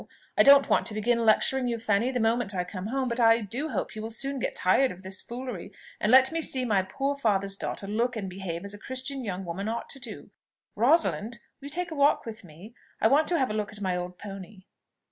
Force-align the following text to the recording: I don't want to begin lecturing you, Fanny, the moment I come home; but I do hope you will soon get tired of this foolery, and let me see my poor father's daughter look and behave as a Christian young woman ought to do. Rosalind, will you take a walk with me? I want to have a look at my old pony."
I 0.35 0.41
don't 0.41 0.67
want 0.67 0.87
to 0.87 0.95
begin 0.95 1.27
lecturing 1.27 1.67
you, 1.67 1.77
Fanny, 1.77 2.09
the 2.09 2.19
moment 2.19 2.55
I 2.55 2.63
come 2.63 2.87
home; 2.87 3.07
but 3.07 3.19
I 3.19 3.39
do 3.41 3.69
hope 3.69 3.95
you 3.95 4.01
will 4.01 4.09
soon 4.09 4.39
get 4.39 4.55
tired 4.55 4.91
of 4.91 5.03
this 5.03 5.21
foolery, 5.21 5.71
and 5.99 6.11
let 6.11 6.31
me 6.31 6.41
see 6.41 6.65
my 6.65 6.81
poor 6.81 7.15
father's 7.15 7.55
daughter 7.55 7.85
look 7.85 8.15
and 8.15 8.27
behave 8.27 8.65
as 8.65 8.73
a 8.73 8.79
Christian 8.79 9.23
young 9.23 9.45
woman 9.45 9.67
ought 9.69 9.89
to 9.89 9.99
do. 9.99 10.31
Rosalind, 10.75 11.37
will 11.59 11.67
you 11.67 11.69
take 11.69 11.91
a 11.91 11.95
walk 11.95 12.25
with 12.25 12.43
me? 12.43 12.73
I 12.99 13.07
want 13.09 13.27
to 13.27 13.37
have 13.37 13.51
a 13.51 13.53
look 13.53 13.71
at 13.71 13.79
my 13.79 13.95
old 13.95 14.17
pony." 14.17 14.63